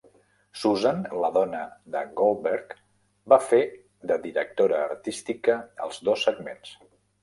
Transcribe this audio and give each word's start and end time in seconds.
Susan, 0.61 1.03
la 1.23 1.29
dona 1.35 1.59
de 1.97 2.01
Goldberg 2.23 2.75
va 3.35 3.41
fer 3.53 3.63
de 4.15 4.21
directora 4.27 4.85
artística 4.91 5.63
als 5.89 6.07
dos 6.11 6.31
segments. 6.31 6.79